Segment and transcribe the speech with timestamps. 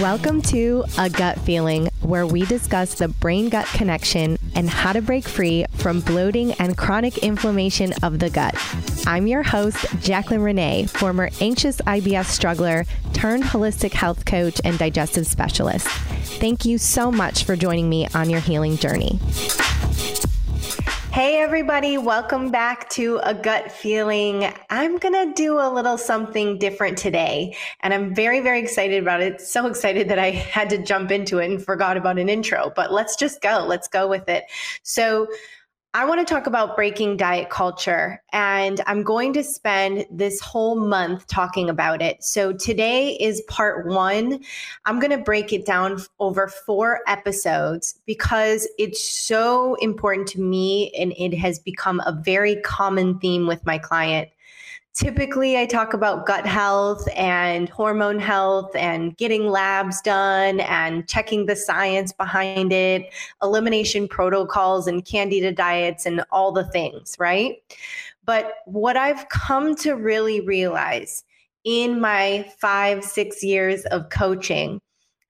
[0.00, 5.00] Welcome to A Gut Feeling, where we discuss the brain gut connection and how to
[5.00, 8.54] break free from bloating and chronic inflammation of the gut.
[9.06, 15.26] I'm your host, Jacqueline Renee, former anxious IBS struggler turned holistic health coach and digestive
[15.26, 15.86] specialist.
[15.86, 19.18] Thank you so much for joining me on your healing journey.
[21.16, 24.52] Hey, everybody, welcome back to A Gut Feeling.
[24.68, 29.40] I'm to do a little something different today, and I'm very, very excited about it.
[29.40, 32.92] So excited that I had to jump into it and forgot about an intro, but
[32.92, 33.64] let's just go.
[33.66, 34.44] Let's go with it.
[34.82, 35.26] So,
[35.96, 40.76] I want to talk about breaking diet culture, and I'm going to spend this whole
[40.76, 42.22] month talking about it.
[42.22, 44.44] So, today is part one.
[44.84, 50.90] I'm going to break it down over four episodes because it's so important to me,
[50.90, 54.28] and it has become a very common theme with my client
[54.96, 61.44] typically I talk about gut health and hormone health and getting labs done and checking
[61.44, 63.12] the science behind it,
[63.42, 67.56] elimination protocols and candida diets and all the things, right?
[68.24, 71.24] But what I've come to really realize
[71.64, 74.80] in my five, six years of coaching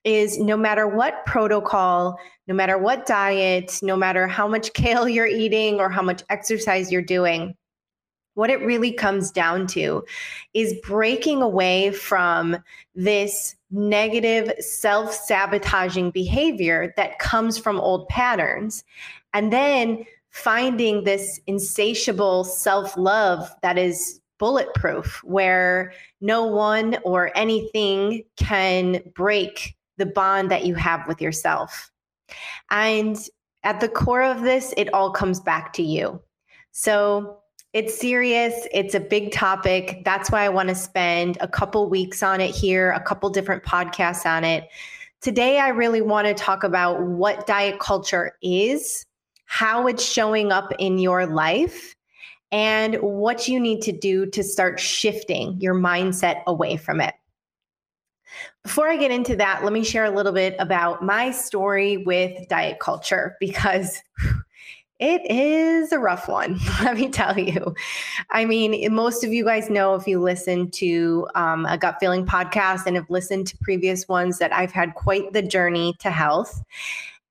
[0.04, 2.16] is no matter what protocol,
[2.46, 6.92] no matter what diet, no matter how much kale you're eating or how much exercise
[6.92, 7.56] you're doing,
[8.36, 10.04] what it really comes down to
[10.54, 12.56] is breaking away from
[12.94, 18.84] this negative self sabotaging behavior that comes from old patterns
[19.32, 28.22] and then finding this insatiable self love that is bulletproof, where no one or anything
[28.36, 31.90] can break the bond that you have with yourself.
[32.70, 33.16] And
[33.62, 36.20] at the core of this, it all comes back to you.
[36.72, 37.38] So,
[37.72, 38.66] it's serious.
[38.72, 40.02] It's a big topic.
[40.04, 43.64] That's why I want to spend a couple weeks on it here, a couple different
[43.64, 44.68] podcasts on it.
[45.20, 49.04] Today, I really want to talk about what diet culture is,
[49.44, 51.94] how it's showing up in your life,
[52.52, 57.14] and what you need to do to start shifting your mindset away from it.
[58.62, 62.48] Before I get into that, let me share a little bit about my story with
[62.48, 64.02] diet culture because
[64.98, 67.74] it is a rough one, let me tell you.
[68.30, 72.24] I mean, most of you guys know if you listen to um, a gut feeling
[72.24, 76.62] podcast and have listened to previous ones that I've had quite the journey to health.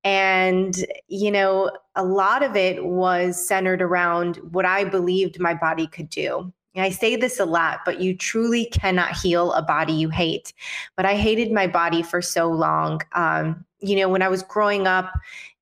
[0.04, 5.88] And, you know, a lot of it was centered around what I believed my body
[5.88, 6.52] could do.
[6.76, 10.52] And I say this a lot, but you truly cannot heal a body you hate.
[10.94, 13.00] But I hated my body for so long.
[13.12, 15.12] Um, you know, when I was growing up,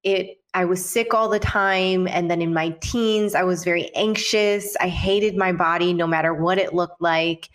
[0.02, 2.06] it I was sick all the time.
[2.08, 4.76] And then in my teens, I was very anxious.
[4.80, 7.50] I hated my body no matter what it looked like.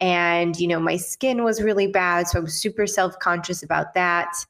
[0.00, 2.28] And, you know, my skin was really bad.
[2.28, 4.44] So I was super self conscious about that.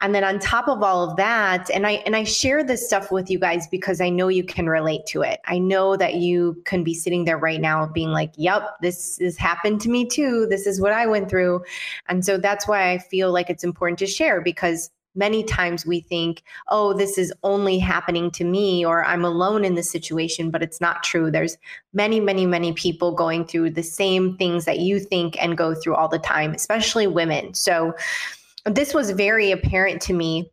[0.00, 3.12] And then on top of all of that, and I and I share this stuff
[3.12, 5.38] with you guys because I know you can relate to it.
[5.46, 9.36] I know that you can be sitting there right now being like, "Yep, this has
[9.36, 10.48] happened to me too.
[10.50, 11.62] This is what I went through."
[12.08, 16.00] And so that's why I feel like it's important to share because many times we
[16.00, 20.62] think, oh, this is only happening to me or I'm alone in this situation, but
[20.62, 21.30] it's not true.
[21.30, 21.56] There's
[21.92, 25.96] many, many, many people going through the same things that you think and go through
[25.96, 27.54] all the time, especially women.
[27.54, 27.94] So
[28.64, 30.50] this was very apparent to me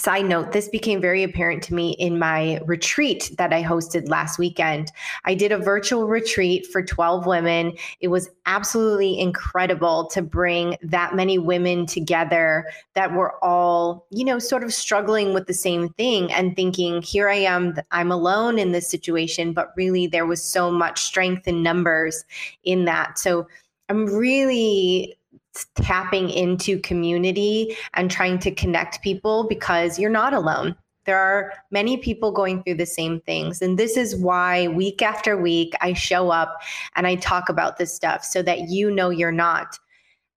[0.00, 4.38] Side note, this became very apparent to me in my retreat that I hosted last
[4.38, 4.90] weekend.
[5.26, 7.74] I did a virtual retreat for 12 women.
[8.00, 12.64] It was absolutely incredible to bring that many women together
[12.94, 17.28] that were all, you know, sort of struggling with the same thing and thinking, here
[17.28, 19.52] I am, I'm alone in this situation.
[19.52, 22.24] But really, there was so much strength in numbers
[22.64, 23.18] in that.
[23.18, 23.46] So
[23.90, 25.18] I'm really
[25.76, 30.76] tapping into community and trying to connect people because you're not alone.
[31.06, 33.62] There are many people going through the same things.
[33.62, 36.60] And this is why week after week I show up
[36.94, 39.78] and I talk about this stuff so that you know you're not.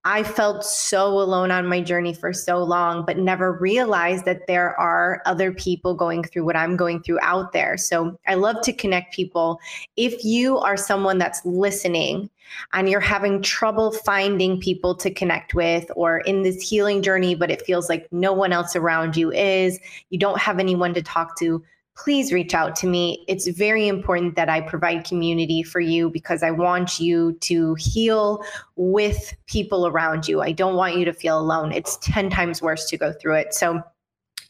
[0.05, 4.77] I felt so alone on my journey for so long, but never realized that there
[4.77, 7.77] are other people going through what I'm going through out there.
[7.77, 9.59] So I love to connect people.
[9.95, 12.29] If you are someone that's listening
[12.73, 17.49] and you're having trouble finding people to connect with or in this healing journey, but
[17.49, 19.79] it feels like no one else around you is,
[20.09, 21.63] you don't have anyone to talk to,
[21.95, 23.23] please reach out to me.
[23.27, 28.43] It's very important that I provide community for you because I want you to heal
[28.75, 30.41] with people around you.
[30.41, 31.71] I don't want you to feel alone.
[31.71, 33.53] It's 10 times worse to go through it.
[33.53, 33.81] So,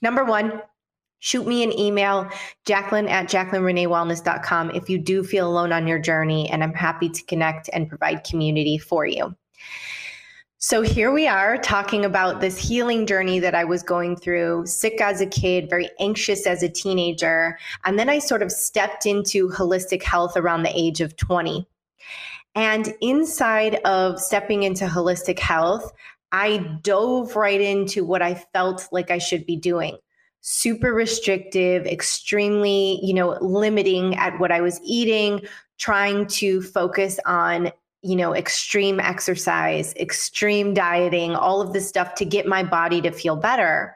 [0.01, 0.61] number one,
[1.19, 2.29] shoot me an email,
[2.65, 7.23] Jacqueline at JacquelineReneeWellness.com if you do feel alone on your journey, and I'm happy to
[7.23, 9.35] connect and provide community for you.
[10.65, 15.01] So here we are talking about this healing journey that I was going through, sick
[15.01, 17.59] as a kid, very anxious as a teenager.
[17.83, 21.67] And then I sort of stepped into holistic health around the age of 20.
[22.55, 25.91] And inside of stepping into holistic health,
[26.31, 29.97] I dove right into what I felt like I should be doing.
[30.39, 35.41] Super restrictive, extremely, you know, limiting at what I was eating,
[35.77, 37.69] trying to focus on
[38.03, 43.11] you know, extreme exercise, extreme dieting, all of this stuff to get my body to
[43.11, 43.95] feel better.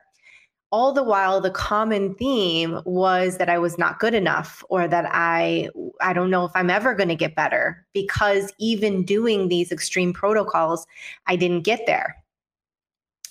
[0.71, 5.05] All the while the common theme was that I was not good enough or that
[5.09, 5.69] I
[6.01, 10.13] I don't know if I'm ever going to get better because even doing these extreme
[10.13, 10.85] protocols
[11.25, 12.17] I didn't get there.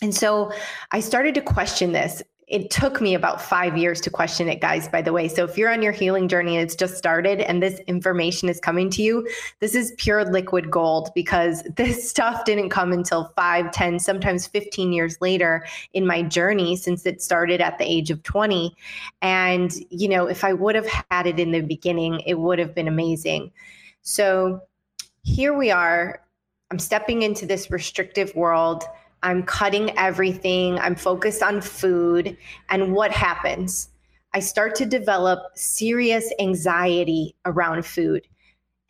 [0.02, 0.52] And so
[0.92, 4.86] I started to question this it took me about five years to question it, guys,
[4.86, 5.26] by the way.
[5.26, 8.60] So if you're on your healing journey and it's just started and this information is
[8.60, 9.28] coming to you,
[9.58, 14.92] this is pure liquid gold because this stuff didn't come until five, 10, sometimes 15
[14.92, 18.76] years later in my journey since it started at the age of 20.
[19.22, 22.76] And, you know, if I would have had it in the beginning, it would have
[22.76, 23.50] been amazing.
[24.02, 24.60] So
[25.22, 26.22] here we are.
[26.70, 28.84] I'm stepping into this restrictive world
[29.22, 32.36] I'm cutting everything, I'm focused on food.
[32.68, 33.88] And what happens?
[34.34, 38.26] I start to develop serious anxiety around food.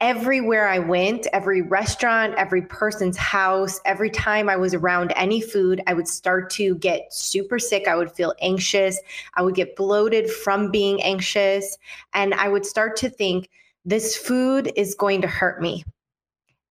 [0.01, 5.81] Everywhere I went, every restaurant, every person's house, every time I was around any food,
[5.87, 7.89] I would start to get super sick.
[7.89, 9.01] I would feel anxious.
[9.35, 11.79] I would get bloated from being anxious.
[12.13, 13.49] And I would start to think,
[13.87, 15.85] this food is going to hurt me.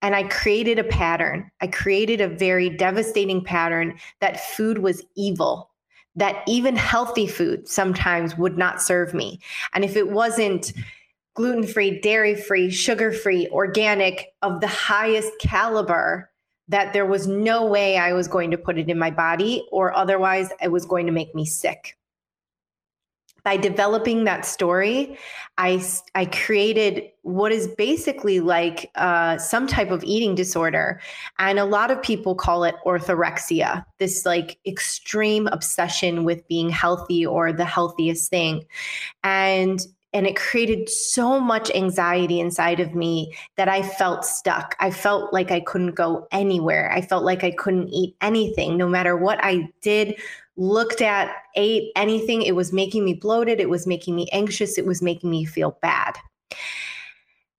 [0.05, 1.49] And I created a pattern.
[1.61, 5.71] I created a very devastating pattern that food was evil,
[6.15, 9.39] that even healthy food sometimes would not serve me.
[9.73, 10.73] And if it wasn't
[11.33, 16.29] gluten free, dairy free, sugar free, organic, of the highest caliber,
[16.67, 19.91] that there was no way I was going to put it in my body, or
[19.97, 21.97] otherwise it was going to make me sick
[23.45, 25.17] by developing that story,
[25.59, 25.81] I,
[26.15, 30.99] I created what is basically like uh, some type of eating disorder.
[31.37, 37.23] And a lot of people call it orthorexia, this like extreme obsession with being healthy
[37.23, 38.65] or the healthiest thing.
[39.23, 39.79] And
[40.11, 44.73] and it created so much anxiety inside of me that I felt stuck.
[44.79, 46.89] I felt like I couldn't go anywhere.
[46.89, 50.17] I felt like I couldn't eat anything, no matter what I did,
[50.57, 52.41] looked at, ate anything.
[52.41, 53.59] It was making me bloated.
[53.59, 54.77] It was making me anxious.
[54.77, 56.17] It was making me feel bad.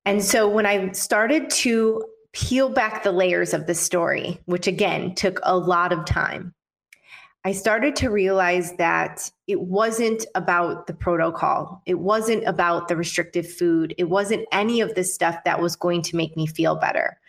[0.04, 5.14] And so when I started to peel back the layers of the story, which again
[5.14, 6.54] took a lot of time,
[7.44, 11.80] I started to realize that it wasn't about the protocol.
[11.86, 13.94] It wasn't about the restrictive food.
[13.98, 17.20] It wasn't any of this stuff that was going to make me feel better.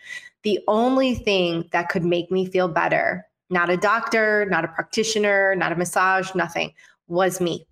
[0.42, 5.54] The only thing that could make me feel better, not a doctor, not a practitioner,
[5.56, 6.72] not a massage, nothing,
[7.06, 7.66] was me.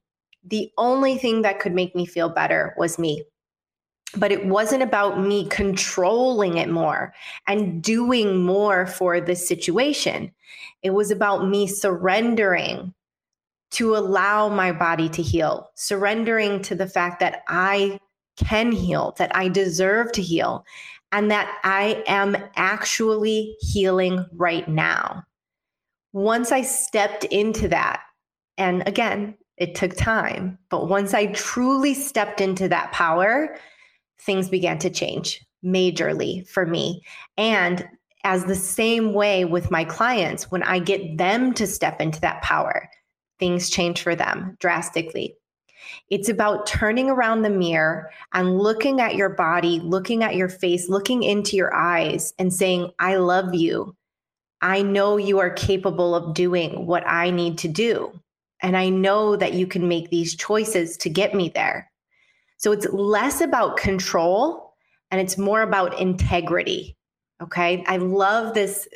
[0.44, 3.24] The only thing that could make me feel better was me
[4.16, 7.12] but it wasn't about me controlling it more
[7.46, 10.32] and doing more for this situation.
[10.82, 12.94] It was about me surrendering
[13.72, 17.98] to allow my body to heal, surrendering to the fact that I
[18.36, 20.64] can heal, that I deserve to heal,
[21.12, 25.24] and that I am actually healing right now.
[26.16, 28.00] Once I stepped into that,
[28.56, 30.58] and again, It took time.
[30.68, 33.56] But once I truly stepped into that power,
[34.20, 37.02] things began to change majorly for me.
[37.36, 37.88] And
[38.24, 42.42] as the same way with my clients, when I get them to step into that
[42.42, 42.88] power,
[43.38, 45.36] things change for them drastically.
[46.10, 50.88] It's about turning around the mirror and looking at your body, looking at your face,
[50.88, 53.94] looking into your eyes and saying, I love you.
[54.66, 58.12] I know you are capable of doing what I need to do.
[58.60, 61.88] And I know that you can make these choices to get me there.
[62.56, 64.74] So it's less about control
[65.12, 66.96] and it's more about integrity.
[67.40, 67.84] Okay.
[67.86, 68.88] I love this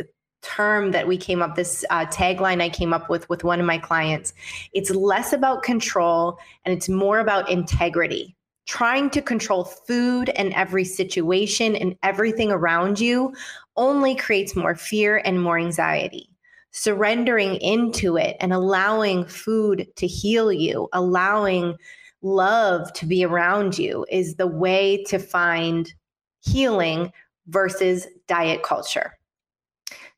[0.43, 3.67] term that we came up this uh, tagline i came up with with one of
[3.67, 4.33] my clients
[4.73, 8.35] it's less about control and it's more about integrity
[8.67, 13.35] trying to control food and every situation and everything around you
[13.77, 16.29] only creates more fear and more anxiety
[16.73, 21.77] surrendering into it and allowing food to heal you allowing
[22.23, 25.93] love to be around you is the way to find
[26.41, 27.13] healing
[27.49, 29.19] versus diet culture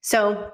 [0.03, 0.53] so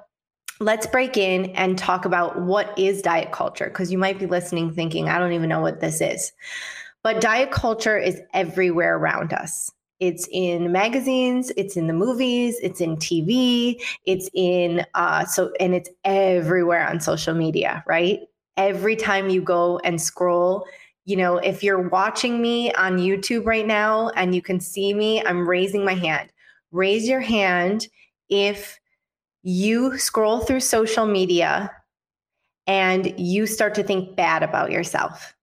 [0.61, 4.73] let's break in and talk about what is diet culture, because you might be listening
[4.73, 6.33] thinking, I don't even know what this is.
[7.03, 9.71] But diet culture is everywhere around us.
[10.01, 15.75] It's in magazines, it's in the movies, it's in TV, it's in uh, so and
[15.75, 18.21] it's everywhere on social media, right?
[18.57, 20.67] Every time you go and scroll,
[21.05, 25.23] you know, if you're watching me on YouTube right now and you can see me,
[25.25, 26.31] I'm raising my hand.
[26.71, 27.89] Raise your hand
[28.29, 28.79] if
[29.43, 31.71] you scroll through social media
[32.67, 35.35] and you start to think bad about yourself.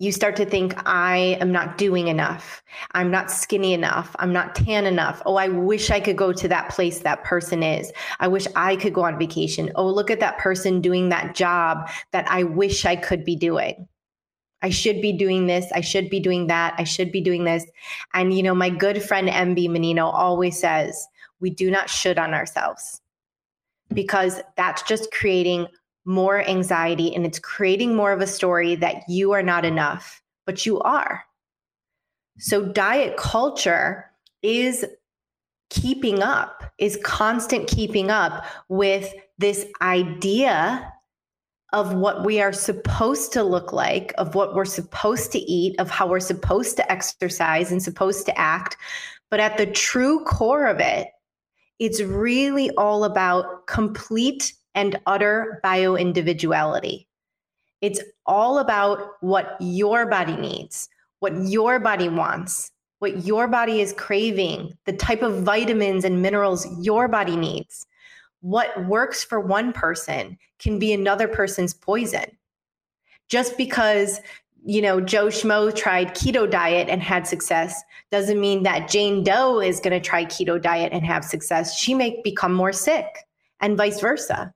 [0.00, 2.62] You start to think, I am not doing enough.
[2.92, 4.14] I'm not skinny enough.
[4.18, 5.22] I'm not tan enough.
[5.24, 7.92] Oh, I wish I could go to that place that person is.
[8.18, 9.70] I wish I could go on vacation.
[9.76, 13.86] Oh, look at that person doing that job that I wish I could be doing.
[14.62, 15.70] I should be doing this.
[15.72, 16.74] I should be doing that.
[16.76, 17.64] I should be doing this.
[18.14, 21.06] And, you know, my good friend MB Menino always says,
[21.38, 23.00] we do not should on ourselves
[23.92, 25.66] because that's just creating
[26.04, 30.66] more anxiety and it's creating more of a story that you are not enough, but
[30.66, 31.24] you are.
[32.38, 34.10] So, diet culture
[34.42, 34.84] is
[35.70, 40.92] keeping up, is constant keeping up with this idea
[41.72, 45.90] of what we are supposed to look like, of what we're supposed to eat, of
[45.90, 48.76] how we're supposed to exercise and supposed to act.
[49.30, 51.08] But at the true core of it,
[51.80, 57.08] it's really all about complete and utter bio individuality.
[57.80, 60.88] It's all about what your body needs,
[61.20, 66.66] what your body wants, what your body is craving, the type of vitamins and minerals
[66.82, 67.86] your body needs.
[68.40, 72.26] What works for one person can be another person's poison.
[73.28, 74.20] Just because
[74.66, 79.60] you know, Joe Schmo tried keto diet and had success doesn't mean that Jane Doe
[79.60, 81.76] is going to try keto diet and have success.
[81.78, 83.06] She may become more sick
[83.60, 84.54] and vice versa.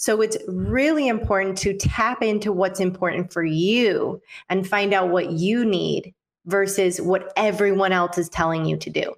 [0.00, 5.32] So it's really important to tap into what's important for you and find out what
[5.32, 6.14] you need
[6.46, 9.12] versus what everyone else is telling you to do.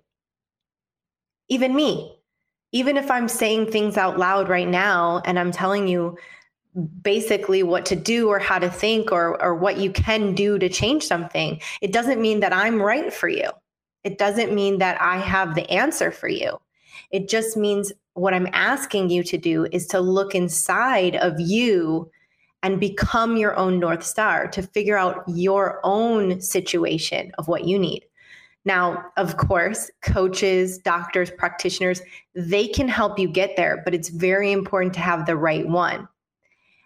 [1.48, 2.18] Even me,
[2.72, 6.18] even if I'm saying things out loud right now and I'm telling you,
[7.02, 10.70] basically what to do or how to think or or what you can do to
[10.70, 13.50] change something it doesn't mean that i'm right for you.
[14.04, 16.58] It doesn't mean that i have the answer for you
[17.12, 22.10] it just means what i'm asking you to do is to look inside of you
[22.64, 27.78] and become your own north star to figure out your own situation of what you
[27.78, 28.04] need
[28.64, 32.00] now, of course, coaches, doctors, practitioners,
[32.34, 36.08] they can help you get there, but it's very important to have the right one.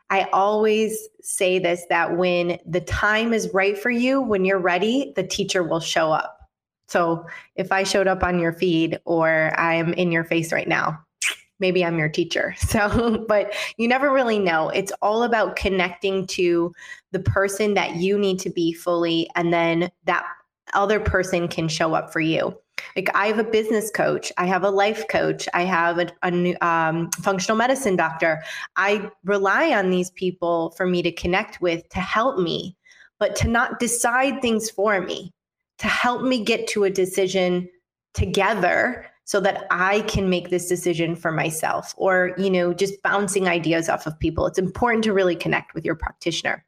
[0.09, 5.13] I always say this that when the time is right for you, when you're ready,
[5.17, 6.36] the teacher will show up.
[6.89, 7.27] So
[7.57, 10.99] if I showed up on your feed or I'm in your face right now,
[11.59, 12.55] maybe I'm your teacher.
[12.67, 14.69] So, but you never really know.
[14.69, 16.73] It's all about connecting to
[17.13, 20.27] the person that you need to be fully, and then that
[20.75, 22.57] other person can show up for you.
[22.95, 26.31] Like I have a business coach, I have a life coach, I have a, a
[26.31, 28.43] new, um, functional medicine doctor.
[28.77, 32.77] I rely on these people for me to connect with to help me,
[33.19, 35.33] but to not decide things for me,
[35.79, 37.69] to help me get to a decision
[38.15, 43.49] together so that I can make this decision for myself or, you know, just bouncing
[43.49, 44.47] ideas off of people.
[44.47, 46.65] It's important to really connect with your practitioner.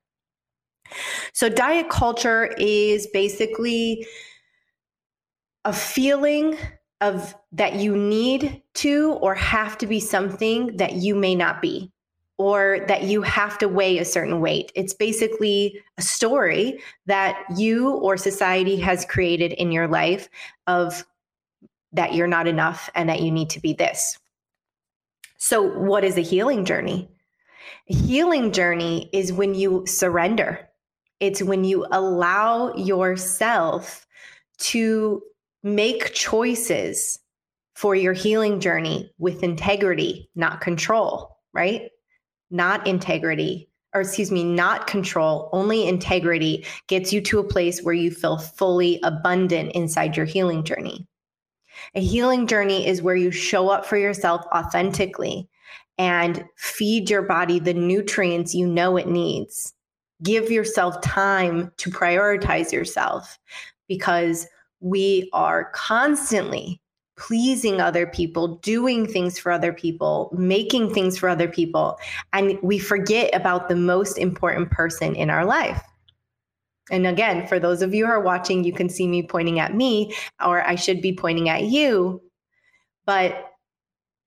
[1.32, 4.06] So, diet culture is basically
[5.64, 6.56] a feeling
[7.00, 11.92] of that you need to or have to be something that you may not be.
[12.38, 14.70] Or that you have to weigh a certain weight.
[14.76, 20.28] It's basically a story that you or society has created in your life
[20.68, 21.04] of
[21.92, 24.18] that you're not enough and that you need to be this.
[25.36, 27.08] So, what is a healing journey?
[27.90, 30.68] A healing journey is when you surrender,
[31.20, 34.06] it's when you allow yourself
[34.58, 35.22] to
[35.62, 37.18] make choices
[37.74, 41.90] for your healing journey with integrity, not control, right?
[42.50, 47.94] Not integrity, or excuse me, not control, only integrity gets you to a place where
[47.94, 51.06] you feel fully abundant inside your healing journey.
[51.94, 55.48] A healing journey is where you show up for yourself authentically
[55.96, 59.74] and feed your body the nutrients you know it needs.
[60.22, 63.38] Give yourself time to prioritize yourself
[63.88, 64.46] because
[64.80, 66.80] we are constantly
[67.18, 71.98] pleasing other people, doing things for other people, making things for other people.
[72.32, 75.82] And we forget about the most important person in our life.
[76.90, 79.74] And again, for those of you who are watching, you can see me pointing at
[79.74, 82.22] me, or I should be pointing at you.
[83.04, 83.44] But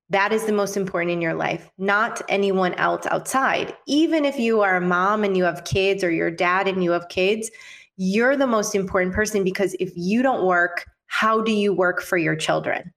[0.09, 3.73] that is the most important in your life, not anyone else outside.
[3.87, 6.91] Even if you are a mom and you have kids, or your dad and you
[6.91, 7.49] have kids,
[7.97, 12.17] you're the most important person because if you don't work, how do you work for
[12.17, 12.93] your children?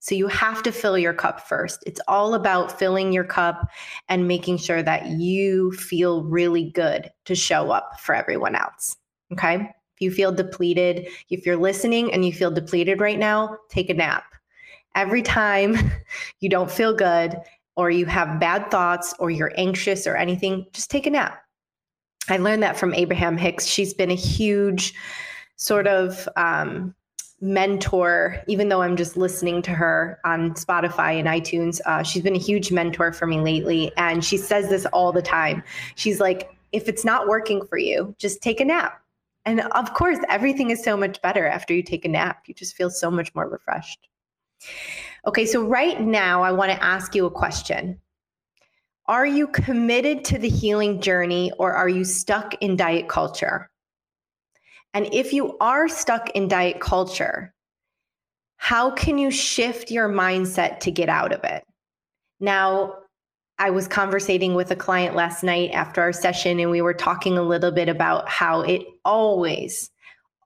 [0.00, 1.84] So you have to fill your cup first.
[1.86, 3.68] It's all about filling your cup
[4.08, 8.96] and making sure that you feel really good to show up for everyone else.
[9.34, 9.56] Okay.
[9.56, 13.94] If you feel depleted, if you're listening and you feel depleted right now, take a
[13.94, 14.24] nap.
[14.94, 15.76] Every time
[16.40, 17.36] you don't feel good
[17.76, 21.38] or you have bad thoughts or you're anxious or anything, just take a nap.
[22.30, 23.66] I learned that from Abraham Hicks.
[23.66, 24.94] She's been a huge
[25.56, 26.94] sort of um,
[27.40, 31.80] mentor, even though I'm just listening to her on Spotify and iTunes.
[31.84, 33.92] Uh, she's been a huge mentor for me lately.
[33.96, 35.62] And she says this all the time.
[35.96, 39.00] She's like, if it's not working for you, just take a nap.
[39.44, 42.44] And of course, everything is so much better after you take a nap.
[42.46, 44.08] You just feel so much more refreshed.
[45.26, 48.00] Okay, so right now, I want to ask you a question.
[49.06, 53.70] Are you committed to the healing journey or are you stuck in diet culture?
[54.94, 57.54] And if you are stuck in diet culture,
[58.56, 61.64] how can you shift your mindset to get out of it?
[62.40, 62.94] Now,
[63.58, 67.38] I was conversating with a client last night after our session, and we were talking
[67.38, 69.90] a little bit about how it always,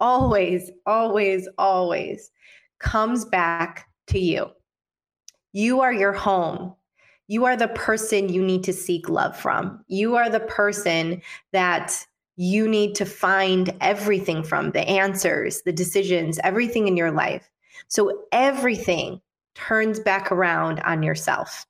[0.01, 2.31] always, always, always
[2.79, 4.51] comes back to you.
[5.53, 6.75] You are your home.
[7.27, 9.85] You are the person you need to seek love from.
[9.89, 11.23] You are the person
[11.53, 12.07] that
[12.41, 17.51] you need to find everything from the answers, the decisions, everything in your life.
[17.89, 19.21] So everything
[19.55, 21.67] turns back around on yourself.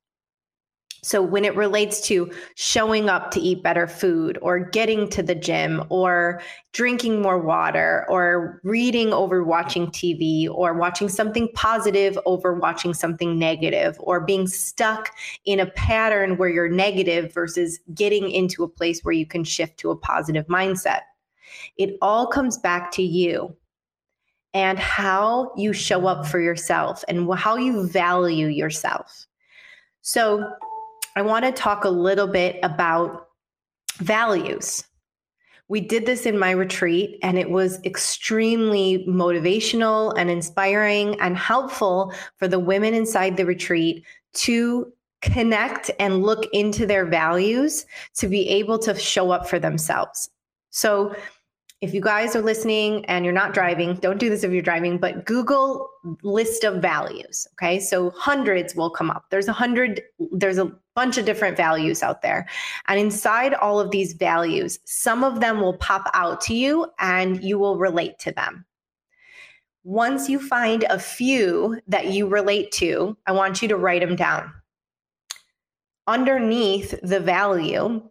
[1.02, 5.34] So, when it relates to showing up to eat better food or getting to the
[5.34, 12.54] gym or drinking more water or reading over watching TV or watching something positive over
[12.54, 15.10] watching something negative or being stuck
[15.46, 19.78] in a pattern where you're negative versus getting into a place where you can shift
[19.78, 21.00] to a positive mindset,
[21.78, 23.56] it all comes back to you
[24.52, 29.26] and how you show up for yourself and how you value yourself.
[30.02, 30.52] So,
[31.16, 33.28] I want to talk a little bit about
[33.98, 34.84] values.
[35.68, 42.12] We did this in my retreat, and it was extremely motivational and inspiring and helpful
[42.36, 44.92] for the women inside the retreat to
[45.22, 50.30] connect and look into their values to be able to show up for themselves.
[50.70, 51.14] So,
[51.80, 54.98] if you guys are listening and you're not driving, don't do this if you're driving,
[54.98, 55.88] but Google
[56.22, 57.46] list of values.
[57.54, 57.80] Okay.
[57.80, 59.24] So hundreds will come up.
[59.30, 62.46] There's a hundred, there's a bunch of different values out there.
[62.86, 67.42] And inside all of these values, some of them will pop out to you and
[67.42, 68.66] you will relate to them.
[69.82, 74.14] Once you find a few that you relate to, I want you to write them
[74.14, 74.52] down.
[76.06, 78.02] Underneath the value,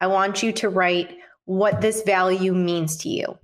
[0.00, 3.38] I want you to write what this value means to you.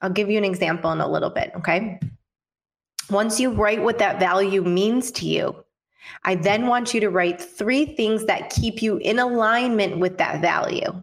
[0.00, 2.00] I'll give you an example in a little bit, okay?
[3.10, 5.62] Once you write what that value means to you,
[6.24, 10.40] I then want you to write three things that keep you in alignment with that
[10.40, 11.02] value.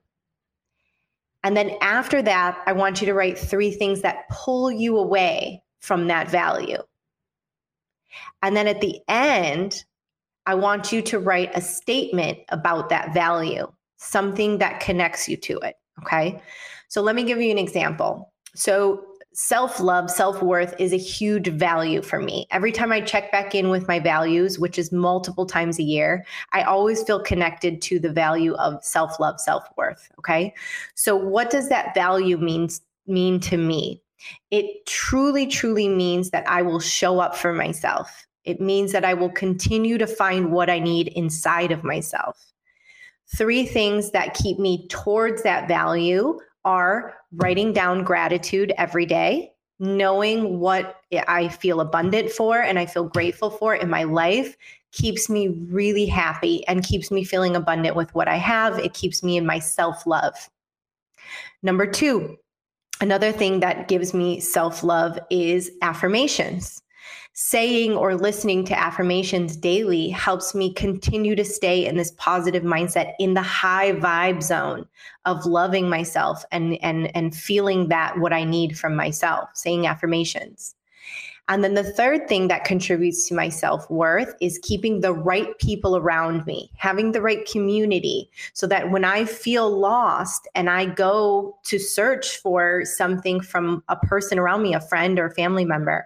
[1.44, 5.64] And then after that, I want you to write three things that pull you away
[5.80, 6.80] from that value.
[8.42, 9.84] And then at the end,
[10.46, 15.60] I want you to write a statement about that value, something that connects you to
[15.60, 15.76] it.
[16.02, 16.42] Okay.
[16.88, 18.32] So let me give you an example.
[18.56, 19.06] So
[19.38, 22.48] self love, self worth is a huge value for me.
[22.50, 26.26] Every time I check back in with my values, which is multiple times a year,
[26.54, 30.10] I always feel connected to the value of self love, self worth.
[30.18, 30.56] Okay.
[30.96, 32.70] So, what does that value mean,
[33.06, 34.02] mean to me?
[34.50, 38.26] It truly, truly means that I will show up for myself.
[38.44, 42.44] It means that I will continue to find what I need inside of myself.
[43.36, 50.60] Three things that keep me towards that value are writing down gratitude every day, knowing
[50.60, 54.58] what I feel abundant for and I feel grateful for in my life
[54.92, 58.80] keeps me really happy and keeps me feeling abundant with what I have.
[58.80, 60.50] It keeps me in my self love.
[61.64, 62.36] Number two,
[63.00, 66.82] another thing that gives me self love is affirmations
[67.40, 73.14] saying or listening to affirmations daily helps me continue to stay in this positive mindset
[73.20, 74.88] in the high vibe zone
[75.26, 80.74] of loving myself and and and feeling that what I need from myself saying affirmations
[81.50, 85.58] and then the third thing that contributes to my self worth is keeping the right
[85.60, 90.86] people around me, having the right community, so that when I feel lost and I
[90.86, 96.06] go to search for something from a person around me, a friend or family member,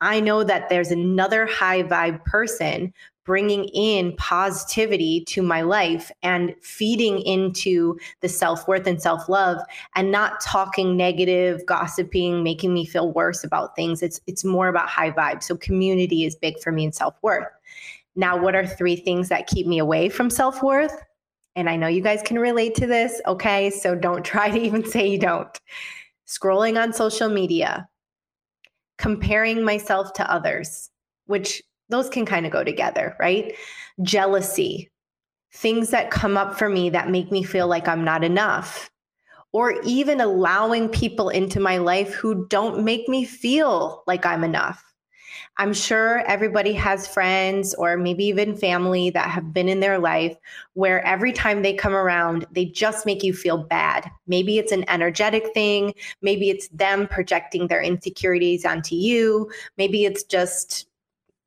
[0.00, 2.94] I know that there's another high vibe person
[3.28, 9.60] bringing in positivity to my life and feeding into the self worth and self love
[9.94, 14.02] and not talking negative, gossiping, making me feel worse about things.
[14.02, 15.42] It's, it's more about high vibe.
[15.42, 17.52] So, community is big for me in self worth.
[18.16, 21.04] Now, what are three things that keep me away from self worth?
[21.54, 23.20] And I know you guys can relate to this.
[23.26, 23.68] Okay.
[23.68, 25.60] So, don't try to even say you don't.
[26.26, 27.86] Scrolling on social media,
[28.96, 30.88] comparing myself to others,
[31.26, 33.54] which those can kind of go together, right?
[34.02, 34.90] Jealousy,
[35.52, 38.90] things that come up for me that make me feel like I'm not enough,
[39.52, 44.84] or even allowing people into my life who don't make me feel like I'm enough.
[45.56, 50.36] I'm sure everybody has friends or maybe even family that have been in their life
[50.74, 54.08] where every time they come around, they just make you feel bad.
[54.28, 55.94] Maybe it's an energetic thing.
[56.22, 59.50] Maybe it's them projecting their insecurities onto you.
[59.76, 60.87] Maybe it's just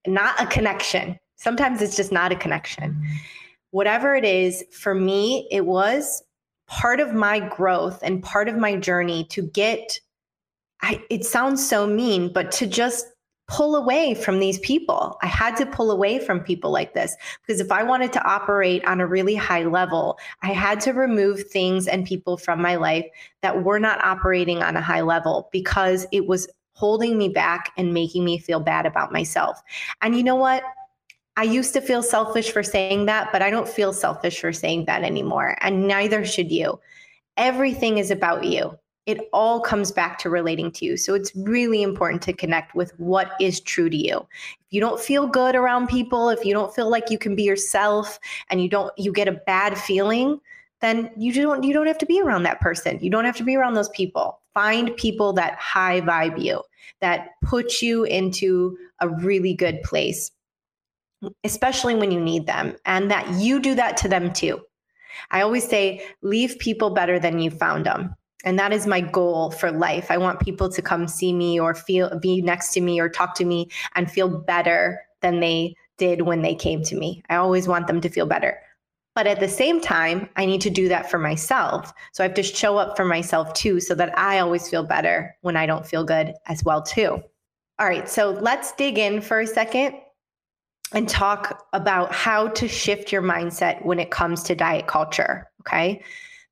[0.08, 1.20] not a connection.
[1.36, 3.02] Sometimes it's just not a connection.
[3.72, 6.24] Whatever it is, for me, it was
[6.68, 10.00] part of my growth and part of my journey to get
[10.84, 13.06] I, it sounds so mean, but to just
[13.48, 15.18] pull away from these people.
[15.22, 18.84] I had to pull away from people like this because if I wanted to operate
[18.86, 23.06] on a really high level, I had to remove things and people from my life
[23.42, 27.94] that were not operating on a high level because it was holding me back and
[27.94, 29.62] making me feel bad about myself.
[30.02, 30.64] And you know what?
[31.38, 34.86] I used to feel selfish for saying that, but I don't feel selfish for saying
[34.86, 35.58] that anymore.
[35.62, 36.80] And neither should you.
[37.38, 38.78] Everything is about you.
[39.06, 40.98] It all comes back to relating to you.
[40.98, 44.28] So it's really important to connect with what is true to you.
[44.60, 47.44] If you don't feel good around people, if you don't feel like you can be
[47.44, 50.40] yourself and you don't you get a bad feeling,
[50.82, 53.00] then you don't you don't have to be around that person.
[53.02, 54.41] You don't have to be around those people.
[54.54, 56.62] Find people that high vibe you,
[57.00, 60.32] that put you into a really good place,
[61.44, 64.62] especially when you need them, and that you do that to them too.
[65.32, 68.16] I always say, leave people better than you found them.
[68.44, 70.10] And that is my goal for life.
[70.10, 73.36] I want people to come see me or feel be next to me or talk
[73.36, 77.22] to me and feel better than they did when they came to me.
[77.30, 78.58] I always want them to feel better.
[79.14, 81.92] But at the same time, I need to do that for myself.
[82.14, 85.36] So I have to show up for myself too, so that I always feel better
[85.42, 87.22] when I don't feel good as well too.
[87.80, 89.96] All right, so let's dig in for a second
[90.94, 95.50] and talk about how to shift your mindset when it comes to diet culture.
[95.62, 96.04] Okay.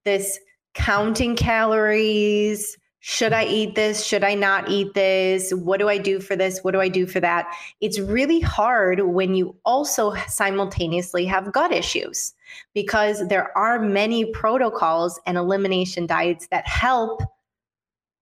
[0.06, 0.40] This
[0.74, 4.06] counting calories, should I eat this?
[4.06, 5.54] Should I not eat this?
[5.54, 6.60] What do I do for this?
[6.62, 7.54] What do I do for that?
[7.80, 12.34] It's really hard when you also simultaneously have gut issues
[12.74, 17.22] because there are many protocols and elimination diets that help,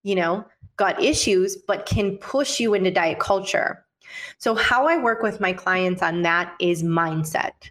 [0.02, 0.44] you know,
[0.76, 3.84] gut issues, but can push you into diet culture.
[4.38, 7.70] So, how I work with my clients on that is mindset.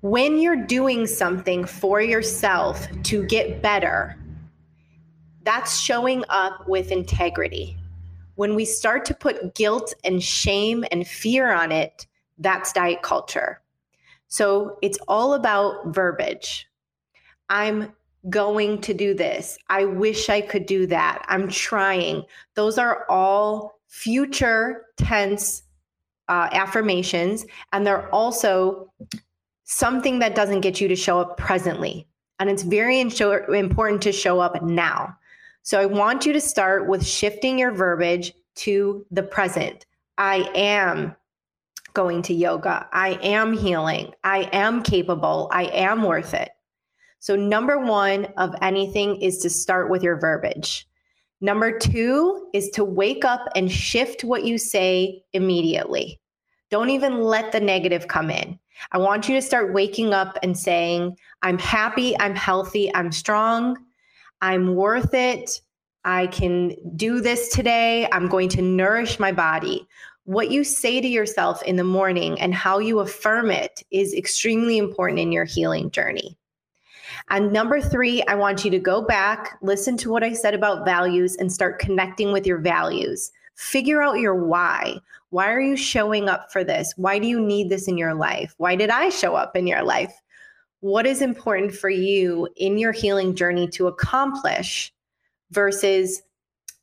[0.00, 4.16] When you're doing something for yourself to get better,
[5.42, 7.76] that's showing up with integrity.
[8.34, 12.06] When we start to put guilt and shame and fear on it,
[12.38, 13.60] that's diet culture.
[14.28, 16.66] So it's all about verbiage.
[17.48, 17.92] I'm
[18.28, 19.56] going to do this.
[19.68, 21.24] I wish I could do that.
[21.28, 22.24] I'm trying.
[22.54, 25.62] Those are all future tense
[26.28, 27.46] uh, affirmations.
[27.72, 28.92] And they're also
[29.64, 32.06] something that doesn't get you to show up presently.
[32.38, 35.16] And it's very important to show up now.
[35.62, 39.86] So I want you to start with shifting your verbiage to the present.
[40.18, 41.16] I am
[41.96, 42.86] going to yoga.
[42.92, 44.12] I am healing.
[44.22, 45.48] I am capable.
[45.50, 46.50] I am worth it.
[47.18, 50.86] So, number one of anything is to start with your verbiage.
[51.40, 56.20] Number two is to wake up and shift what you say immediately.
[56.70, 58.58] Don't even let the negative come in.
[58.92, 63.78] I want you to start waking up and saying, I'm happy, I'm healthy, I'm strong,
[64.42, 65.62] I'm worth it.
[66.04, 68.06] I can do this today.
[68.12, 69.88] I'm going to nourish my body.
[70.26, 74.76] What you say to yourself in the morning and how you affirm it is extremely
[74.76, 76.36] important in your healing journey.
[77.30, 80.84] And number three, I want you to go back, listen to what I said about
[80.84, 83.30] values, and start connecting with your values.
[83.54, 84.98] Figure out your why.
[85.30, 86.92] Why are you showing up for this?
[86.96, 88.52] Why do you need this in your life?
[88.58, 90.12] Why did I show up in your life?
[90.80, 94.92] What is important for you in your healing journey to accomplish
[95.52, 96.22] versus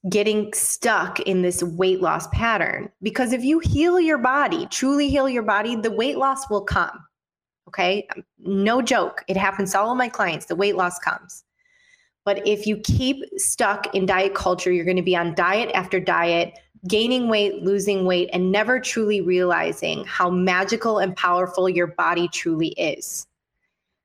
[0.10, 2.90] getting stuck in this weight loss pattern?
[3.02, 7.06] Because if you heal your body, truly heal your body, the weight loss will come.
[7.68, 8.08] Okay.
[8.40, 9.24] No joke.
[9.28, 10.46] It happens to all of my clients.
[10.46, 11.44] The weight loss comes.
[12.26, 16.00] But if you keep stuck in diet culture, you're going to be on diet after
[16.00, 16.54] diet,
[16.88, 22.70] gaining weight, losing weight, and never truly realizing how magical and powerful your body truly
[22.70, 23.28] is.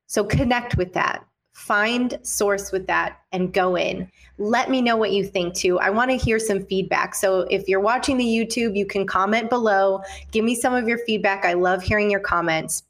[0.07, 1.25] So connect with that.
[1.59, 4.09] Find source with that and go in.
[4.37, 5.77] Let me know what you think too.
[5.79, 7.13] I want to hear some feedback.
[7.13, 10.01] So if you're watching the YouTube, you can comment below.
[10.31, 11.43] Give me some of your feedback.
[11.43, 12.83] I love hearing your comments.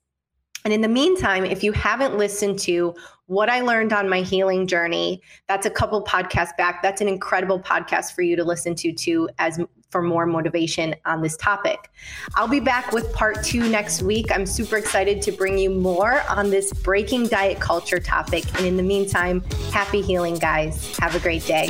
[0.64, 2.94] And in the meantime, if you haven't listened to
[3.26, 6.84] what I learned on my healing journey, that's a couple podcasts back.
[6.84, 11.22] That's an incredible podcast for you to listen to too as for more motivation on
[11.22, 11.90] this topic.
[12.36, 14.32] I'll be back with part 2 next week.
[14.32, 18.46] I'm super excited to bring you more on this breaking diet culture topic.
[18.58, 20.98] And in the meantime, happy healing guys.
[20.98, 21.70] Have a great day.